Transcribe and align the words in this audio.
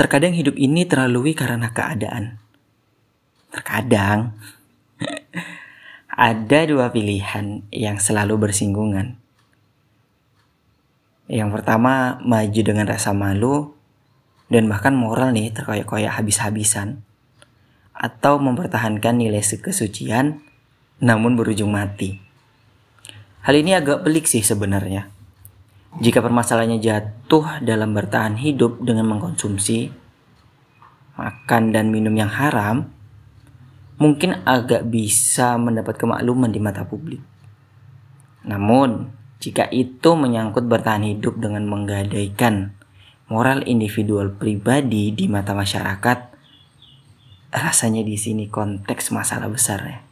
Terkadang 0.00 0.32
hidup 0.32 0.56
ini 0.56 0.88
terlalui 0.88 1.36
karena 1.36 1.76
keadaan. 1.76 2.40
Terkadang 3.52 4.32
ada 6.16 6.60
dua 6.64 6.88
pilihan 6.88 7.60
yang 7.68 8.00
selalu 8.00 8.48
bersinggungan. 8.48 9.20
Yang 11.28 11.50
pertama, 11.52 12.16
maju 12.24 12.60
dengan 12.64 12.88
rasa 12.88 13.12
malu 13.12 13.76
dan 14.48 14.72
bahkan 14.72 14.96
moral 14.96 15.36
nih 15.36 15.52
terkoyak-koyak 15.52 16.16
habis-habisan. 16.16 17.04
Atau 17.92 18.40
mempertahankan 18.40 19.20
nilai 19.20 19.44
kesucian 19.44 20.40
namun 20.96 21.36
berujung 21.36 21.76
mati. 21.76 22.16
Hal 23.44 23.52
ini 23.52 23.76
agak 23.76 24.08
pelik 24.08 24.24
sih 24.24 24.40
sebenarnya. 24.40 25.19
Jika 25.98 26.22
permasalahannya 26.22 26.78
jatuh 26.78 27.66
dalam 27.66 27.90
bertahan 27.90 28.38
hidup 28.38 28.78
dengan 28.78 29.10
mengkonsumsi 29.10 29.90
makan 31.18 31.74
dan 31.74 31.90
minum 31.90 32.14
yang 32.14 32.30
haram, 32.30 32.94
mungkin 33.98 34.38
agak 34.46 34.86
bisa 34.86 35.58
mendapat 35.58 35.98
kemakluman 35.98 36.48
di 36.48 36.62
mata 36.62 36.86
publik. 36.86 37.18
Namun, 38.46 39.10
jika 39.42 39.66
itu 39.68 40.14
menyangkut 40.14 40.64
bertahan 40.64 41.04
hidup 41.04 41.36
dengan 41.42 41.66
menggadaikan 41.66 42.72
moral 43.28 43.66
individual 43.66 44.30
pribadi 44.30 45.10
di 45.10 45.26
mata 45.26 45.58
masyarakat, 45.58 46.18
rasanya 47.50 48.06
di 48.06 48.14
sini 48.14 48.46
konteks 48.46 49.10
masalah 49.10 49.50
besarnya. 49.50 50.09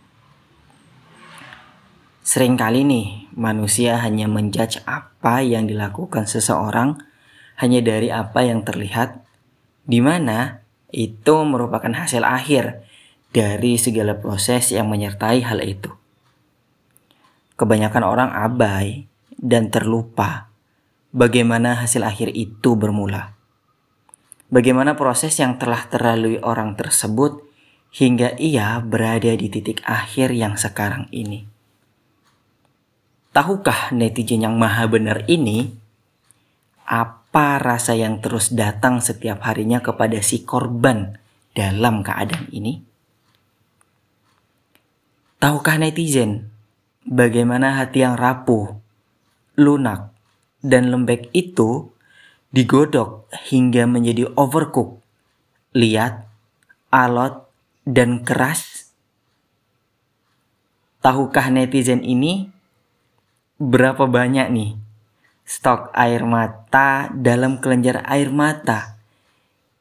Seringkali 2.28 2.84
nih 2.84 3.32
manusia 3.40 4.04
hanya 4.04 4.28
menjudge 4.28 4.84
apa 4.84 5.40
yang 5.40 5.64
dilakukan 5.64 6.28
seseorang 6.28 7.00
hanya 7.56 7.80
dari 7.80 8.12
apa 8.12 8.44
yang 8.44 8.68
terlihat, 8.68 9.24
di 9.88 10.04
mana 10.04 10.60
itu 10.92 11.40
merupakan 11.48 11.88
hasil 11.88 12.28
akhir 12.28 12.84
dari 13.32 13.80
segala 13.80 14.20
proses 14.20 14.76
yang 14.76 14.92
menyertai 14.92 15.40
hal 15.40 15.64
itu. 15.64 15.88
Kebanyakan 17.56 18.04
orang 18.04 18.30
abai 18.36 19.08
dan 19.40 19.72
terlupa 19.72 20.52
bagaimana 21.16 21.80
hasil 21.80 22.04
akhir 22.04 22.36
itu 22.36 22.76
bermula. 22.76 23.32
Bagaimana 24.52 25.00
proses 25.00 25.32
yang 25.40 25.56
telah 25.56 25.88
terlalui 25.88 26.36
orang 26.44 26.76
tersebut 26.76 27.40
hingga 27.88 28.36
ia 28.36 28.76
berada 28.84 29.32
di 29.32 29.48
titik 29.48 29.80
akhir 29.88 30.36
yang 30.36 30.60
sekarang 30.60 31.08
ini. 31.08 31.56
Tahukah 33.38 33.94
netizen 33.94 34.42
yang 34.42 34.58
maha 34.58 34.90
benar 34.90 35.22
ini 35.30 35.70
apa 36.82 37.62
rasa 37.62 37.94
yang 37.94 38.18
terus 38.18 38.50
datang 38.50 38.98
setiap 38.98 39.46
harinya 39.46 39.78
kepada 39.78 40.18
si 40.26 40.42
korban 40.42 41.14
dalam 41.54 42.02
keadaan 42.02 42.50
ini? 42.50 42.82
Tahukah 45.38 45.78
netizen 45.78 46.50
bagaimana 47.06 47.78
hati 47.78 48.02
yang 48.02 48.18
rapuh, 48.18 48.74
lunak, 49.54 50.10
dan 50.58 50.90
lembek 50.90 51.30
itu 51.30 51.94
digodok 52.50 53.30
hingga 53.54 53.86
menjadi 53.86 54.34
overcook, 54.34 54.98
liat, 55.78 56.26
alot, 56.90 57.46
dan 57.86 58.26
keras? 58.26 58.90
Tahukah 60.98 61.54
netizen 61.54 62.02
ini 62.02 62.57
berapa 63.58 64.06
banyak 64.06 64.54
nih 64.54 64.70
stok 65.42 65.90
air 65.90 66.22
mata 66.22 67.10
dalam 67.10 67.58
kelenjar 67.58 68.06
air 68.06 68.30
mata 68.30 68.98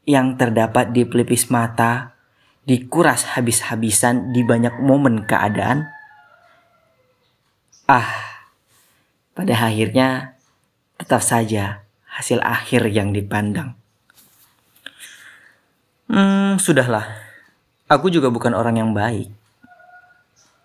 yang 0.10 0.34
terdapat 0.34 0.90
di 0.92 1.06
pelipis 1.06 1.54
mata 1.54 2.18
dikuras 2.66 3.38
habis-habisan 3.38 4.34
di 4.34 4.42
banyak 4.42 4.82
momen 4.82 5.24
keadaan? 5.30 5.88
Ah, 7.88 8.12
pada 9.32 9.54
akhirnya 9.56 10.36
tetap 11.00 11.22
saja 11.24 11.86
hasil 12.10 12.42
akhir 12.42 12.90
yang 12.90 13.14
dipandang. 13.14 13.78
Hmm, 16.10 16.58
sudahlah. 16.58 17.06
Aku 17.88 18.12
juga 18.12 18.28
bukan 18.28 18.52
orang 18.52 18.82
yang 18.82 18.92
baik. 18.92 19.32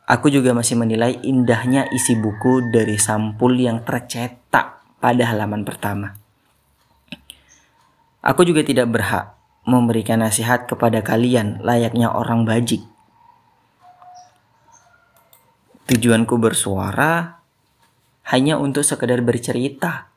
Aku 0.02 0.28
juga 0.28 0.50
masih 0.50 0.74
menilai 0.74 1.22
indahnya 1.22 1.86
isi 1.94 2.18
buku 2.18 2.74
dari 2.74 2.98
sampul 2.98 3.54
yang 3.54 3.86
tercetak 3.86 4.82
pada 4.98 5.22
halaman 5.30 5.62
pertama. 5.62 6.18
Aku 8.22 8.42
juga 8.42 8.66
tidak 8.66 8.90
berhak 8.90 9.34
memberikan 9.62 10.22
nasihat 10.22 10.66
kepada 10.66 11.06
kalian 11.06 11.62
layaknya 11.62 12.10
orang 12.10 12.42
bajik. 12.42 12.82
Tujuanku 15.86 16.34
bersuara 16.38 17.42
hanya 18.30 18.58
untuk 18.58 18.82
sekedar 18.82 19.22
bercerita 19.22 20.10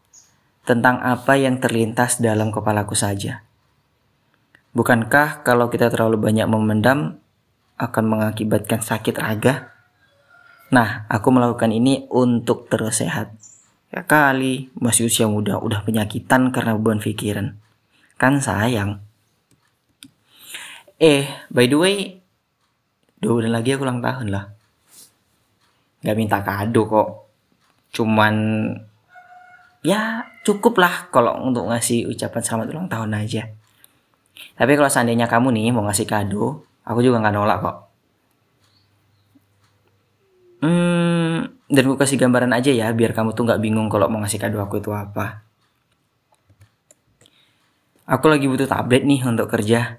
tentang 0.66 0.98
apa 1.02 1.38
yang 1.38 1.62
terlintas 1.62 2.18
dalam 2.18 2.50
kepalaku 2.50 2.98
saja. 2.98 3.46
Bukankah 4.74 5.46
kalau 5.46 5.70
kita 5.70 5.94
terlalu 5.94 6.18
banyak 6.20 6.50
memendam 6.50 7.22
akan 7.78 8.06
mengakibatkan 8.06 8.82
sakit 8.82 9.16
raga? 9.18 9.75
Nah, 10.74 11.06
aku 11.12 11.30
melakukan 11.30 11.70
ini 11.70 12.10
untuk 12.10 12.66
terus 12.66 13.04
sehat. 13.04 13.34
Ya 13.94 14.02
kali, 14.02 14.74
masih 14.76 15.06
usia 15.06 15.30
muda 15.30 15.62
udah 15.62 15.86
penyakitan 15.86 16.50
karena 16.50 16.74
beban 16.74 16.98
pikiran. 16.98 17.54
Kan 18.18 18.42
sayang. 18.42 19.06
Eh, 20.98 21.28
by 21.52 21.68
the 21.70 21.78
way, 21.78 21.98
dua 23.20 23.40
bulan 23.40 23.54
lagi 23.54 23.76
aku 23.76 23.84
ulang 23.86 24.02
tahun 24.02 24.34
lah. 24.34 24.46
Gak 26.02 26.18
minta 26.18 26.42
kado 26.42 26.82
kok. 26.90 27.10
Cuman, 27.94 28.36
ya 29.86 30.26
cukup 30.44 30.82
lah 30.82 31.08
kalau 31.14 31.46
untuk 31.46 31.70
ngasih 31.70 32.10
ucapan 32.10 32.42
selamat 32.42 32.68
ulang 32.74 32.88
tahun 32.90 33.12
aja. 33.16 33.48
Tapi 34.56 34.72
kalau 34.76 34.92
seandainya 34.92 35.28
kamu 35.32 35.56
nih 35.56 35.72
mau 35.72 35.86
ngasih 35.88 36.08
kado, 36.08 36.64
aku 36.84 37.00
juga 37.00 37.24
nggak 37.24 37.36
nolak 37.36 37.58
kok. 37.64 37.78
Hmm, 40.64 41.52
dan 41.68 41.84
gue 41.84 41.98
kasih 42.00 42.16
gambaran 42.16 42.56
aja 42.56 42.72
ya 42.72 42.94
biar 42.96 43.12
kamu 43.12 43.36
tuh 43.36 43.44
nggak 43.44 43.62
bingung 43.62 43.92
kalau 43.92 44.08
mau 44.08 44.24
ngasih 44.24 44.40
kado 44.40 44.62
aku 44.62 44.80
itu 44.80 44.94
apa. 44.96 45.46
Aku 48.06 48.30
lagi 48.30 48.46
butuh 48.46 48.70
tablet 48.70 49.02
nih 49.02 49.26
untuk 49.26 49.50
kerja. 49.50 49.98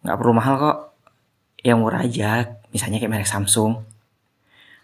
Nggak 0.00 0.16
perlu 0.16 0.32
mahal 0.32 0.54
kok. 0.56 0.78
Yang 1.60 1.78
murah 1.78 2.00
aja, 2.00 2.56
misalnya 2.72 2.96
kayak 2.96 3.12
merek 3.12 3.28
Samsung. 3.28 3.84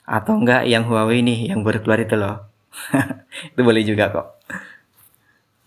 Atau 0.04 0.36
enggak 0.36 0.68
yang 0.68 0.84
Huawei 0.84 1.24
nih 1.24 1.48
yang 1.48 1.64
baru 1.64 1.80
keluar 1.80 2.04
itu 2.04 2.12
loh. 2.14 2.44
itu 3.56 3.60
boleh 3.64 3.82
juga 3.82 4.12
kok. 4.12 4.26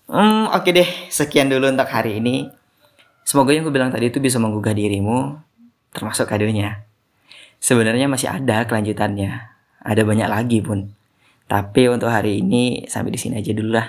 Hmm, 0.09 0.53
oke 0.53 0.69
okay 0.69 0.72
deh. 0.78 0.90
Sekian 1.09 1.50
dulu 1.50 1.74
untuk 1.74 1.90
hari 1.90 2.22
ini. 2.22 2.50
Semoga 3.25 3.53
yang 3.53 3.66
gue 3.66 3.74
bilang 3.74 3.94
tadi 3.94 4.09
itu 4.09 4.18
bisa 4.18 4.38
menggugah 4.38 4.74
dirimu, 4.74 5.38
termasuk 5.94 6.25
kadonya. 6.25 6.88
Sebenarnya 7.59 8.07
masih 8.07 8.31
ada 8.31 8.63
kelanjutannya. 8.65 9.31
Ada 9.83 10.01
banyak 10.03 10.29
lagi 10.31 10.59
pun. 10.63 10.91
Tapi 11.49 11.91
untuk 11.91 12.07
hari 12.11 12.39
ini 12.39 12.87
sampai 12.87 13.11
di 13.13 13.19
sini 13.19 13.39
aja 13.39 13.51
dulu 13.51 13.75
lah. 13.75 13.87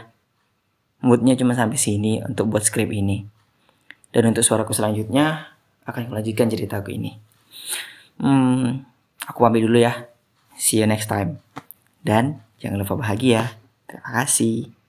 Moodnya 1.01 1.39
cuma 1.39 1.57
sampai 1.57 1.81
sini 1.81 2.21
untuk 2.21 2.51
buat 2.51 2.67
skrip 2.67 2.91
ini. 2.93 3.25
Dan 4.11 4.35
untuk 4.35 4.43
suaraku 4.43 4.75
selanjutnya 4.75 5.55
akan 5.87 6.11
melanjutkan 6.11 6.51
ceritaku 6.51 6.93
ini. 6.93 7.17
Hmm, 8.21 8.85
aku 9.25 9.39
pamit 9.41 9.65
dulu 9.65 9.81
ya. 9.81 10.11
See 10.59 10.83
you 10.83 10.87
next 10.91 11.09
time. 11.09 11.41
Dan 12.05 12.45
jangan 12.61 12.85
lupa 12.85 13.01
bahagia. 13.01 13.57
Terima 13.89 14.25
kasih. 14.25 14.80